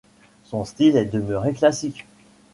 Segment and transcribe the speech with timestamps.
[0.45, 2.07] Son style est demeuré classique.